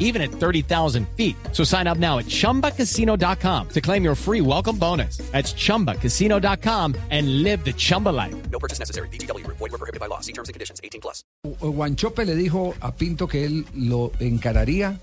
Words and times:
even 0.00 0.20
at 0.20 0.32
30,000 0.32 1.06
feet. 1.16 1.36
So 1.52 1.62
sign 1.62 1.86
up 1.86 1.98
now 1.98 2.18
at 2.18 2.26
chumbacasino.com 2.26 3.68
to 3.68 3.80
claim 3.80 4.02
your 4.02 4.16
free 4.16 4.40
welcome 4.40 4.76
bonus. 4.76 5.18
That's 5.30 5.54
chumbacasino.com 5.54 6.96
and 7.10 7.44
live 7.44 7.64
the 7.64 7.72
Chumba 7.72 8.08
life. 8.08 8.34
No 8.50 8.58
purchase 8.58 8.80
necessary. 8.80 9.08
BGW. 9.10 9.46
Void 9.46 9.60
were 9.60 9.78
prohibited 9.78 10.00
by 10.00 10.06
law. 10.06 10.20
See 10.20 10.32
terms 10.32 10.48
and 10.48 10.54
conditions. 10.54 10.80
18 10.82 11.00
plus. 11.00 11.22
Guanchope 11.60 12.24
le 12.24 12.34
dijo 12.34 12.74
a 12.80 12.92
Pinto 12.92 13.28
que 13.28 13.44
él 13.44 13.66
lo 13.74 14.12
encararía 14.18 14.98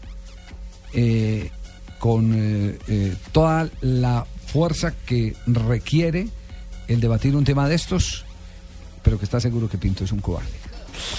eh, 0.94 1.50
con 2.00 2.34
eh, 2.34 2.78
eh, 2.88 3.16
toda 3.32 3.70
la 3.82 4.26
fuerza 4.46 4.94
que 5.06 5.36
requiere 5.46 6.28
el 6.88 7.02
debatir 7.02 7.36
un 7.36 7.44
tema 7.44 7.68
de 7.68 7.76
estos, 7.76 8.26
pero 9.04 9.18
que 9.18 9.26
está 9.26 9.40
seguro 9.40 9.70
que 9.70 9.78
Pinto 9.78 10.04
es 10.04 10.12
un 10.12 10.20
cobarde. 10.20 10.50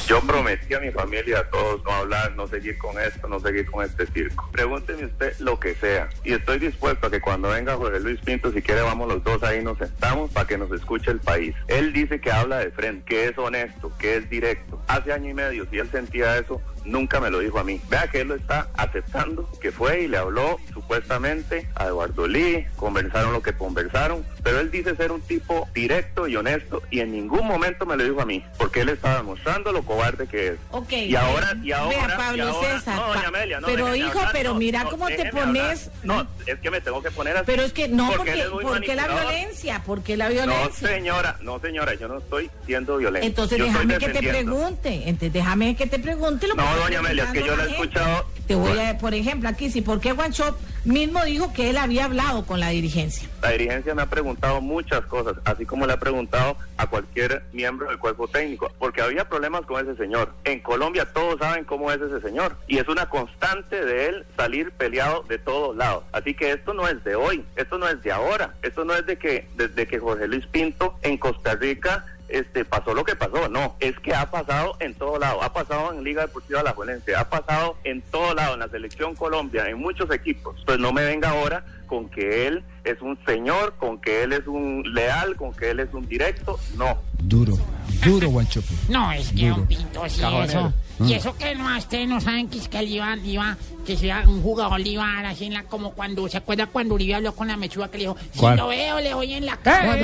Yo 0.06 0.20
prometí 0.20 0.74
a 0.74 0.80
mi 0.80 0.90
familia, 0.90 1.40
a 1.40 1.50
todos, 1.50 1.82
no 1.84 1.92
hablar, 1.92 2.34
no 2.34 2.46
seguir 2.46 2.78
con 2.78 2.98
esto, 3.00 3.28
no 3.28 3.40
seguir 3.40 3.66
con 3.70 3.84
este 3.84 4.06
circo. 4.06 4.48
Pregúnteme 4.52 5.04
usted 5.04 5.34
lo 5.38 5.58
que 5.60 5.74
sea. 5.74 6.08
Y 6.24 6.32
estoy 6.32 6.58
dispuesto 6.58 7.06
a 7.06 7.10
que 7.10 7.20
cuando 7.20 7.48
venga 7.48 7.76
Jorge 7.76 8.00
Luis 8.00 8.20
Pinto, 8.20 8.52
si 8.52 8.62
quiere, 8.62 8.82
vamos 8.82 9.08
los 9.08 9.22
dos 9.22 9.42
ahí, 9.42 9.62
nos 9.62 9.78
sentamos 9.78 10.30
para 10.30 10.46
que 10.46 10.58
nos 10.58 10.70
escuche 10.72 11.10
el 11.10 11.20
país. 11.20 11.54
Él 11.66 11.92
dice 11.92 12.20
que 12.20 12.32
habla 12.32 12.58
de 12.58 12.70
frente, 12.70 13.04
que 13.04 13.28
es 13.28 13.38
honesto, 13.38 13.92
que 13.98 14.16
es 14.16 14.28
directo. 14.30 14.82
Hace 14.86 15.12
año 15.12 15.30
y 15.30 15.34
medio, 15.34 15.66
si 15.70 15.78
él 15.78 15.90
sentía 15.90 16.38
eso, 16.38 16.60
nunca 16.84 17.20
me 17.20 17.30
lo 17.30 17.38
dijo 17.38 17.58
a 17.58 17.64
mí. 17.64 17.80
Vea 17.88 18.08
que 18.08 18.20
él 18.20 18.28
lo 18.28 18.34
está 18.34 18.68
aceptando, 18.74 19.48
que 19.60 19.72
fue 19.72 20.02
y 20.02 20.08
le 20.08 20.16
habló 20.16 20.58
supuestamente 20.72 21.68
a 21.74 21.86
Eduardo 21.86 22.26
Lee, 22.26 22.66
conversaron 22.76 23.32
lo 23.32 23.42
que 23.42 23.52
conversaron, 23.52 24.24
pero 24.48 24.60
él 24.60 24.70
dice 24.70 24.96
ser 24.96 25.12
un 25.12 25.20
tipo 25.20 25.68
directo 25.74 26.26
y 26.26 26.34
honesto 26.34 26.82
y 26.90 27.00
en 27.00 27.12
ningún 27.12 27.46
momento 27.46 27.84
me 27.84 27.98
lo 27.98 28.04
dijo 28.04 28.22
a 28.22 28.24
mí, 28.24 28.42
porque 28.56 28.80
él 28.80 28.88
estaba 28.88 29.16
demostrando 29.18 29.72
lo 29.72 29.82
cobarde 29.82 30.26
que 30.26 30.48
es. 30.48 30.54
Ok. 30.70 30.90
Y 30.92 31.14
ahora, 31.16 31.54
y 31.62 31.70
ahora, 31.72 32.06
Vea, 32.06 32.14
y 32.14 32.16
Pablo 32.16 32.48
ahora- 32.48 32.78
César. 32.78 32.96
no, 32.96 33.08
doña 33.08 33.28
Amelia, 33.28 33.60
no, 33.60 33.66
pero 33.66 33.94
hijo, 33.94 34.08
hablar, 34.18 34.30
pero 34.32 34.52
no, 34.54 34.58
mira 34.58 34.84
no, 34.84 34.90
cómo 34.90 35.06
te 35.08 35.26
pones. 35.26 35.90
hablar. 35.90 36.24
No, 36.24 36.26
es 36.46 36.58
que 36.60 36.70
me 36.70 36.80
tengo 36.80 37.02
que 37.02 37.10
poner 37.10 37.36
así. 37.36 37.44
Pero 37.44 37.62
es 37.62 37.74
que 37.74 37.88
no, 37.88 38.10
porque, 38.16 38.32
él 38.32 38.40
es 38.40 38.50
muy 38.50 38.64
¿por 38.64 38.80
qué 38.80 38.94
la 38.94 39.06
violencia? 39.06 39.82
¿Por 39.84 40.02
qué 40.02 40.16
la 40.16 40.24
No, 40.28 40.30
violencia? 40.34 40.88
señora, 40.88 41.36
no, 41.42 41.60
señora, 41.60 41.92
yo 41.94 42.08
no 42.08 42.16
estoy 42.18 42.50
siendo 42.64 42.96
violento. 42.96 43.26
Entonces 43.26 43.58
Yo 43.58 43.64
déjame 43.66 43.98
que 43.98 44.08
te 44.08 44.22
pregunte. 44.22 45.02
Entonces 45.10 45.32
déjame 45.34 45.76
que 45.76 45.86
te 45.86 45.98
pregunte 45.98 46.46
lo 46.46 46.54
que 46.54 46.62
No, 46.62 46.76
doña 46.78 47.00
Amelia, 47.00 47.24
es 47.24 47.30
que 47.32 47.42
yo 47.46 47.54
la 47.54 47.64
he 47.66 47.70
escuchado. 47.70 48.24
Te 48.46 48.54
voy 48.54 48.78
a, 48.78 48.96
por 48.96 49.12
ejemplo, 49.12 49.46
aquí 49.50 49.70
sí, 49.70 49.82
¿por 49.82 50.00
qué 50.00 50.12
Guanchop 50.12 50.56
mismo 50.88 51.24
dijo 51.24 51.52
que 51.52 51.70
él 51.70 51.76
había 51.76 52.06
hablado 52.06 52.44
con 52.44 52.60
la 52.60 52.70
dirigencia? 52.70 53.28
La 53.42 53.50
dirigencia 53.50 53.94
me 53.94 54.02
ha 54.02 54.06
preguntado 54.06 54.60
muchas 54.60 55.02
cosas, 55.06 55.36
así 55.44 55.64
como 55.64 55.86
le 55.86 55.92
ha 55.92 55.98
preguntado 55.98 56.56
a 56.76 56.86
cualquier 56.86 57.42
miembro 57.52 57.88
del 57.88 57.98
cuerpo 57.98 58.28
técnico, 58.28 58.72
porque 58.78 59.02
había 59.02 59.28
problemas 59.28 59.62
con 59.62 59.86
ese 59.86 59.96
señor. 59.96 60.32
En 60.44 60.60
Colombia 60.60 61.06
todos 61.12 61.38
saben 61.38 61.64
cómo 61.64 61.92
es 61.92 62.00
ese 62.00 62.20
señor 62.20 62.56
y 62.66 62.78
es 62.78 62.88
una 62.88 63.08
constante 63.08 63.84
de 63.84 64.06
él 64.06 64.26
salir 64.36 64.72
peleado 64.72 65.22
de 65.28 65.38
todos 65.38 65.76
lados. 65.76 66.04
Así 66.12 66.34
que 66.34 66.52
esto 66.52 66.74
no 66.74 66.88
es 66.88 67.02
de 67.04 67.14
hoy, 67.14 67.44
esto 67.56 67.78
no 67.78 67.88
es 67.88 68.02
de 68.02 68.12
ahora, 68.12 68.54
esto 68.62 68.84
no 68.84 68.94
es 68.94 69.06
de 69.06 69.16
que 69.16 69.48
desde 69.56 69.86
que 69.86 69.98
Jorge 69.98 70.26
Luis 70.26 70.46
Pinto 70.46 70.98
en 71.02 71.18
Costa 71.18 71.54
Rica 71.54 72.04
este 72.28 72.64
pasó 72.64 72.94
lo 72.94 73.04
que 73.04 73.16
pasó, 73.16 73.48
no, 73.48 73.76
es 73.80 73.98
que 74.00 74.14
ha 74.14 74.30
pasado 74.30 74.76
en 74.80 74.94
todo 74.94 75.18
lado, 75.18 75.42
ha 75.42 75.52
pasado 75.52 75.92
en 75.92 76.04
Liga 76.04 76.22
Deportiva 76.22 76.62
La 76.62 76.72
Juelense, 76.72 77.16
ha 77.16 77.28
pasado 77.28 77.76
en 77.84 78.02
todo 78.02 78.34
lado, 78.34 78.54
en 78.54 78.60
la 78.60 78.68
selección 78.68 79.14
Colombia, 79.14 79.68
en 79.68 79.78
muchos 79.78 80.10
equipos. 80.12 80.56
Pues 80.66 80.78
no 80.78 80.92
me 80.92 81.04
venga 81.04 81.30
ahora 81.30 81.64
con 81.86 82.08
que 82.08 82.46
él 82.46 82.62
es 82.84 83.00
un 83.00 83.18
señor, 83.24 83.74
con 83.78 84.00
que 84.00 84.22
él 84.22 84.32
es 84.32 84.46
un 84.46 84.82
leal, 84.94 85.36
con 85.36 85.54
que 85.54 85.70
él 85.70 85.80
es 85.80 85.92
un 85.92 86.06
directo, 86.06 86.58
no. 86.76 86.98
Duro, 87.18 87.58
duro 88.04 88.28
Guanchope. 88.28 88.68
No, 88.88 89.10
es 89.12 89.32
que 89.32 89.50
un 89.50 89.66
pinto 89.66 90.08
sí, 90.08 90.22
eso. 90.44 90.72
Y 91.00 91.14
eso 91.14 91.36
que 91.36 91.54
no, 91.54 91.76
ustedes 91.76 92.08
no 92.08 92.20
saben 92.20 92.48
que 92.48 92.58
es 92.58 92.68
que 92.68 92.80
él 92.80 92.88
iba, 92.88 93.16
iba, 93.16 93.56
que 93.86 93.96
sea 93.96 94.24
un 94.26 94.42
jugador 94.42 94.80
le 94.80 94.90
iba 94.90 95.08
a 95.08 95.14
dar 95.16 95.26
así 95.26 95.46
en 95.46 95.54
la, 95.54 95.62
como 95.62 95.92
cuando, 95.92 96.28
¿se 96.28 96.36
acuerda 96.36 96.66
cuando 96.66 96.94
Uribe 96.94 97.14
habló 97.14 97.34
con 97.34 97.48
la 97.48 97.56
mechuga 97.56 97.88
que 97.88 97.98
le 97.98 98.04
dijo, 98.04 98.16
si 98.32 98.56
lo 98.56 98.68
veo, 98.68 99.00
le 99.00 99.10
doy 99.10 99.32
en 99.34 99.46
la 99.46 99.56
cara? 99.56 99.96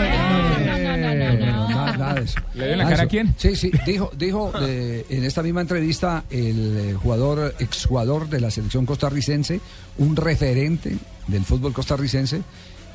nada 1.97 2.15
de 2.15 2.23
eso. 2.23 2.41
¿Le 2.55 2.67
dio 2.69 2.77
la 2.77 2.87
ah, 2.87 2.91
cara 2.91 3.03
a 3.05 3.07
quién? 3.07 3.35
Sí, 3.39 3.57
sí, 3.57 3.71
dijo, 3.87 4.11
dijo 4.17 4.53
eh, 4.61 5.05
en 5.09 5.25
esta 5.25 5.43
misma 5.43 5.61
entrevista 5.61 6.25
el 6.31 6.77
eh, 6.77 6.95
jugador, 6.95 7.55
exjugador 7.59 8.29
de 8.29 8.41
la 8.41 8.51
selección 8.51 8.87
costarricense, 8.87 9.61
un 9.99 10.17
referente 10.17 10.97
del 11.27 11.45
fútbol 11.45 11.73
costarricense, 11.73 12.43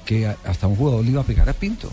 que 0.05 0.27
hasta 0.27 0.67
un 0.67 0.75
jugador 0.75 1.03
le 1.03 1.11
iba 1.11 1.21
a 1.21 1.25
pegar 1.25 1.49
a 1.49 1.53
Pinto. 1.53 1.91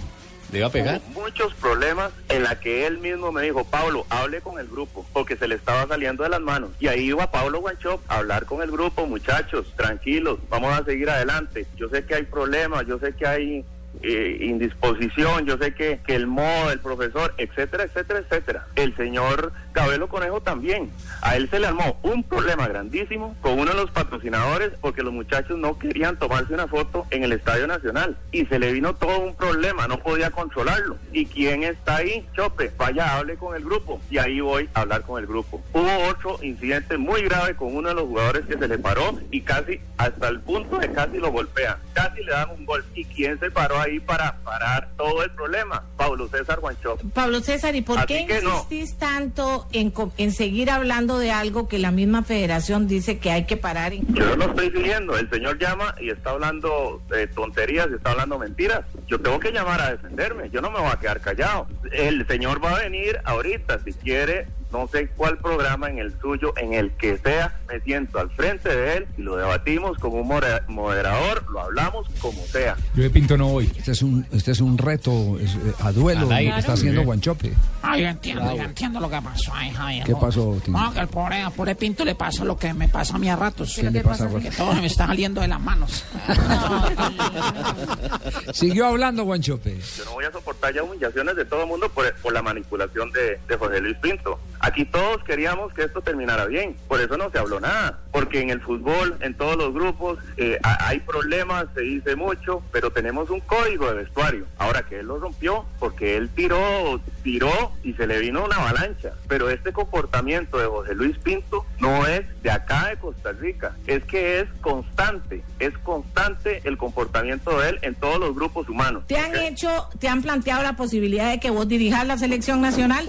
¿Le 0.53 0.59
iba 0.59 0.69
a 0.69 0.71
pegar? 0.71 1.01
Hubo 1.13 1.23
muchos 1.23 1.55
problemas 1.55 2.13
en 2.29 2.45
la 2.45 2.61
que 2.61 2.87
él 2.87 2.99
mismo 2.99 3.33
me 3.33 3.43
dijo, 3.43 3.65
Pablo, 3.65 4.07
hable 4.09 4.41
con 4.41 4.61
el 4.61 4.69
grupo, 4.69 5.05
porque 5.13 5.37
se 5.37 5.49
le 5.49 5.57
estaba 5.57 5.87
saliendo 5.89 6.23
de 6.23 6.29
las 6.29 6.41
manos. 6.41 6.71
Y 6.79 6.87
ahí 6.87 7.07
iba 7.07 7.31
Pablo 7.31 7.61
Guanchop 7.61 8.01
a 8.09 8.19
hablar 8.19 8.47
con 8.47 8.63
el 8.63 8.71
grupo, 8.71 9.07
muchachos, 9.07 9.73
tranquilos, 9.77 10.39
vamos 10.49 10.73
a 10.73 10.85
seguir 10.85 11.11
adelante. 11.11 11.67
Yo 11.77 11.89
sé 11.89 12.05
que 12.05 12.15
hay 12.15 12.23
problemas, 12.25 12.87
yo 12.87 12.99
sé 12.99 13.13
que 13.15 13.27
hay 13.27 13.65
eh, 14.03 14.39
indisposición, 14.41 15.47
yo 15.47 15.57
sé 15.59 15.75
que, 15.75 16.01
que 16.07 16.15
el 16.15 16.27
modo 16.27 16.69
del 16.69 16.81
profesor, 16.81 17.35
etcétera, 17.39 17.85
etcétera, 17.85 18.21
etcétera. 18.21 18.67
El 18.77 18.97
señor 18.97 19.53
Cabelo 19.73 20.09
Conejo 20.09 20.41
también. 20.41 20.91
A 21.21 21.37
él 21.37 21.49
se 21.51 21.61
le 21.61 21.67
armó 21.67 21.99
un 22.03 22.23
problema 22.25 22.67
grandísimo 22.67 23.37
con 23.41 23.59
uno 23.59 23.73
de 23.73 23.77
los 23.77 23.91
patrocinadores 23.91 24.73
porque 24.81 25.03
los 25.03 25.13
muchachos 25.13 25.59
no 25.59 25.79
querían 25.79 26.19
tomarse 26.19 26.55
una 26.55 26.67
foto 26.67 27.07
en 27.11 27.25
el 27.25 27.33
Estadio 27.33 27.67
Nacional 27.67 28.17
y 28.33 28.47
se 28.47 28.59
le 28.59 28.73
vino 28.73 28.95
todo 28.95 29.19
un 29.21 29.35
problema, 29.35 29.87
no 29.87 29.99
podía 29.99 30.31
controlarlo. 30.31 30.97
¿Y 31.13 31.27
quién 31.27 31.63
está 31.63 31.97
ahí? 31.97 32.27
Chope, 32.35 32.73
vaya, 32.79 33.17
hable 33.17 33.37
con 33.37 33.55
el 33.55 33.65
grupo. 33.65 34.01
Y 34.11 34.19
ahí 34.19 34.41
voy 34.41 34.69
a 34.75 34.81
hablar 34.81 35.03
con 35.03 35.21
el 35.21 35.27
grupo. 35.27 35.63
Hubo 35.73 36.09
otro 36.09 36.39
incidente 36.43 36.97
muy 36.97 37.23
grave 37.23 37.55
con 37.55 37.75
uno 37.75 37.89
de 37.89 37.95
los 37.95 38.05
jugadores 38.05 38.47
que 38.47 38.59
se 38.59 38.69
le 38.69 38.79
paró 38.79 39.19
y 39.31 39.43
casi 39.43 39.81
hasta 39.99 40.29
el 40.29 40.41
punto 40.41 40.79
de 40.79 40.91
casi 40.93 41.19
lo 41.19 41.31
golpea. 41.31 41.79
Casi 41.93 42.23
le 42.23 42.33
dan 42.33 42.51
un 42.51 42.65
gol. 42.65 42.85
¿Y 42.95 43.05
quién 43.05 43.39
se 43.39 43.51
paró 43.51 43.79
ahí 43.79 43.86
para 44.01 44.37
parar 44.45 44.91
todo 44.97 45.23
el 45.23 45.31
problema? 45.33 45.85
Pablo 45.97 46.29
César 46.29 46.61
Guanchop. 46.61 47.01
Pablo 47.13 47.41
César, 47.41 47.75
¿y 47.75 47.83
por 47.83 47.99
Así 47.99 48.27
qué 48.27 48.41
no. 48.43 48.55
insistís 48.55 48.97
tanto 48.99 49.67
en, 49.73 49.93
en 50.17 50.33
seguir 50.33 50.71
hablando 50.71 51.19
de 51.19 51.31
algo 51.33 51.69
que 51.69 51.79
la 51.79 51.91
misma 51.91 52.23
federación 52.23 52.87
dice 52.89 53.19
que 53.19 53.31
hay 53.31 53.45
que 53.45 53.57
parar? 53.57 53.93
Yo 53.93 54.37
no 54.37 54.37
lo 54.37 54.45
estoy 54.51 54.71
siguiendo. 54.71 55.17
El 55.17 55.29
señor 55.31 55.59
llama 55.59 55.95
y 56.01 56.11
está 56.11 56.31
hablando 56.31 57.01
de 57.09 57.27
tonterías, 57.29 57.89
y 57.91 57.95
está 57.95 58.11
hablando 58.11 58.39
mentiras. 58.39 58.81
Yo 59.07 59.21
tengo 59.21 59.39
que 59.41 59.53
llamar 59.53 59.81
a 59.81 59.91
defenderme. 59.93 60.51
Yo 60.51 60.61
no 60.61 60.71
me 60.71 60.81
voy 60.81 60.91
a 60.91 60.99
quedar 60.99 61.21
callado. 61.21 61.67
El 61.93 62.27
señor 62.27 62.63
va 62.65 62.77
a 62.77 62.79
venir 62.81 63.19
ahorita, 63.25 63.79
si 63.85 63.93
quiere, 63.93 64.47
no 64.73 64.89
sé 64.89 65.09
cuál 65.17 65.39
programa, 65.39 65.89
en 65.89 65.99
el 65.99 66.19
suyo, 66.21 66.53
en 66.57 66.75
el 66.75 66.91
que 66.93 67.19
sea, 67.19 67.59
me 67.69 67.81
siento 67.81 68.19
al 68.19 68.31
frente 68.31 68.69
de 68.69 68.99
él 68.99 69.07
y 69.17 69.23
lo 69.23 69.37
debatimos 69.37 69.97
como 69.99 70.21
un 70.21 70.29
moderador, 70.69 71.45
lo 71.51 71.61
hablamos 71.61 72.07
como 72.21 72.41
sea. 72.47 72.77
Yo 72.95 73.03
de 73.03 73.11
Pinto 73.11 73.37
no 73.37 73.49
voy. 73.49 73.71
Este 73.77 73.93
es 73.93 74.03
un, 74.03 74.27
este 74.33 74.53
es 74.53 74.61
un 74.61 74.77
reto 74.77 75.39
es, 75.39 75.55
eh, 75.55 75.75
a 75.81 75.93
duelo 75.93 76.23
lo 76.23 76.29
que 76.29 76.59
está 76.59 76.73
haciendo 76.73 77.05
Guanchope. 77.05 77.53
Ay, 77.83 78.03
yo 78.03 78.09
entiendo, 78.09 78.57
yo 78.57 78.63
entiendo 78.63 79.01
lo 79.01 79.09
que 79.09 79.23
pasó 79.23 79.55
ahí, 79.55 79.71
Javier. 79.71 80.05
¿Qué 80.05 80.15
pasó, 80.15 80.61
Tino? 80.65 80.79
No, 80.79 80.93
que 80.93 81.01
al 81.01 81.09
pobre, 81.09 81.43
al 81.43 81.53
pobre 81.53 81.75
Pinto 81.75 82.05
le 82.05 82.15
pasa 82.15 82.45
lo 82.45 82.57
que 82.57 82.75
me 82.75 82.89
pasa 82.89 83.17
a 83.17 83.19
mí 83.19 83.29
a 83.29 83.37
ratos. 83.37 83.75
¿Qué 83.77 83.91
le 83.91 84.03
pasa, 84.03 84.29
Que 84.41 84.51
todo 84.51 84.73
me 84.75 84.87
está 84.87 85.07
saliendo 85.07 85.41
de 85.41 85.49
las 85.49 85.61
manos. 85.61 86.05
Siguió 88.53 88.87
hablando 88.87 89.25
Guanchope. 89.25 89.79
Yo 89.97 90.05
no 90.05 90.13
voy 90.13 90.25
a 90.25 90.33
soportar 90.33 90.75
ya 90.75 90.83
humillaciones 90.83 91.37
de 91.37 91.45
todo 91.45 91.63
el 91.63 91.69
mundo 91.69 91.89
por, 91.89 92.13
por 92.17 92.33
la 92.33 92.43
manipulación 92.43 93.11
de, 93.13 93.39
de 93.47 93.57
José 93.57 93.81
Luis 93.81 93.97
Pinto. 93.99 94.39
Aquí 94.61 94.85
todos 94.85 95.23
queríamos 95.25 95.73
que 95.73 95.83
esto 95.85 96.01
terminara 96.01 96.47
bien, 96.47 96.77
por 96.89 97.01
eso 97.01 97.17
no 97.17 97.31
se 97.31 97.39
habló 97.39 97.61
nada, 97.61 97.99
porque 98.13 98.41
en 98.41 98.51
el 98.51 98.61
fútbol, 98.61 99.17
en 99.21 99.35
todos 99.35 99.57
los 99.57 99.73
grupos, 99.75 100.19
eh, 100.37 100.59
ha- 100.63 100.89
hay 100.89 101.01
problemas, 101.01 101.67
se 101.75 101.83
dice 101.83 102.17
mucho, 102.17 102.63
pero 102.73 102.91
tenemos 102.91 103.31
un 103.31 103.41
código 103.41 103.89
de 103.89 103.95
vestuario. 104.03 104.47
Ahora 104.59 104.83
que 104.83 105.01
él 105.01 105.07
lo 105.07 105.19
rompió, 105.19 105.65
porque 105.79 106.17
él 106.17 106.29
tiró, 106.31 107.01
tiró 107.23 107.73
y 107.85 107.93
se 107.95 108.07
le 108.07 108.19
vino 108.21 108.45
una 108.45 108.57
avalancha. 108.57 109.13
Pero 109.29 109.51
este 109.51 109.73
comportamiento 109.73 110.59
de 110.59 110.67
José 110.67 110.95
Luis 110.95 111.17
Pinto 111.19 111.65
no 111.79 112.07
es 112.07 112.23
de 112.43 112.51
acá 112.51 112.89
de 112.89 112.97
Costa 112.97 113.33
Rica, 113.33 113.75
es 113.87 114.05
que 114.05 114.41
es 114.41 114.47
constante, 114.61 115.43
es 115.59 115.77
constante 115.79 116.61
el 116.65 116.77
comportamiento 116.77 117.59
de 117.61 117.71
él 117.71 117.79
en 117.83 117.95
todos 117.95 118.19
los 118.19 118.35
grupos 118.35 118.69
humanos. 118.69 119.05
¿Te 119.07 119.19
han 119.19 119.35
hecho, 119.37 119.89
te 119.99 120.09
han 120.09 120.23
planteado 120.23 120.63
la 120.63 120.75
posibilidad 120.75 121.31
de 121.31 121.41
que 121.41 121.51
vos 121.51 121.69
dirijas 121.69 122.07
la 122.07 122.17
selección 122.19 122.61
nacional? 122.61 123.07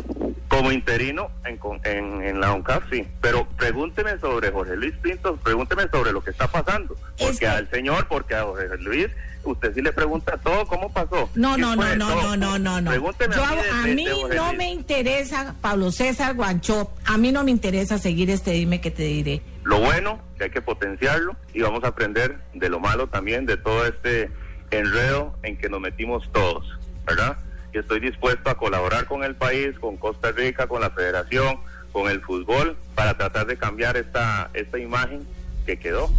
Como 0.47 0.71
interino 0.71 1.29
en, 1.45 1.59
en, 1.83 2.23
en 2.23 2.39
la 2.39 2.53
ONCAP, 2.53 2.83
sí. 2.89 3.05
Pero 3.21 3.45
pregúnteme 3.57 4.17
sobre 4.19 4.49
Jorge 4.51 4.77
Luis 4.77 4.93
Pinto, 5.01 5.35
pregúnteme 5.37 5.87
sobre 5.91 6.13
lo 6.13 6.23
que 6.23 6.31
está 6.31 6.47
pasando. 6.47 6.95
Es 7.17 7.25
Porque 7.25 7.39
que- 7.39 7.47
al 7.47 7.69
señor, 7.69 8.07
porque 8.07 8.35
a 8.35 8.43
Jorge 8.43 8.77
Luis, 8.79 9.07
usted 9.43 9.73
sí 9.73 9.81
le 9.81 9.91
pregunta 9.91 10.37
todo, 10.37 10.65
¿cómo 10.67 10.91
pasó? 10.91 11.29
No, 11.35 11.55
¿Qué 11.55 11.61
no, 11.61 11.75
no, 11.75 11.95
no, 11.95 12.15
no, 12.23 12.37
no, 12.37 12.59
no, 12.59 12.81
no. 12.81 12.89
Pregúnteme 12.91 13.35
Yo, 13.35 13.43
a 13.43 13.51
mí, 13.87 14.07
a 14.07 14.35
no 14.35 14.45
Luis. 14.47 14.57
me 14.57 14.71
interesa 14.71 15.53
Pablo 15.61 15.91
César 15.91 16.33
Guancho, 16.35 16.91
a 17.05 17.17
mí 17.17 17.31
no 17.33 17.43
me 17.43 17.51
interesa 17.51 17.97
seguir 17.97 18.29
este 18.29 18.51
dime 18.51 18.79
que 18.79 18.89
te 18.91 19.03
diré. 19.03 19.41
Lo 19.63 19.79
bueno, 19.81 20.19
que 20.37 20.45
hay 20.45 20.49
que 20.49 20.61
potenciarlo 20.61 21.35
y 21.53 21.61
vamos 21.61 21.83
a 21.83 21.87
aprender 21.89 22.37
de 22.53 22.69
lo 22.69 22.79
malo 22.79 23.07
también, 23.07 23.45
de 23.45 23.57
todo 23.57 23.85
este 23.85 24.31
enredo 24.71 25.35
en 25.43 25.57
que 25.57 25.67
nos 25.69 25.81
metimos 25.81 26.29
todos, 26.31 26.65
¿verdad? 27.05 27.37
Y 27.73 27.79
estoy 27.79 27.99
dispuesto 27.99 28.49
a 28.49 28.57
colaborar 28.57 29.05
con 29.05 29.23
el 29.23 29.35
país, 29.35 29.77
con 29.79 29.97
Costa 29.97 30.31
Rica, 30.31 30.67
con 30.67 30.81
la 30.81 30.89
federación, 30.89 31.59
con 31.91 32.09
el 32.09 32.21
fútbol, 32.21 32.77
para 32.95 33.17
tratar 33.17 33.45
de 33.45 33.57
cambiar 33.57 33.97
esta, 33.97 34.49
esta 34.53 34.77
imagen 34.79 35.27
que 35.65 35.77
quedó. 35.77 36.09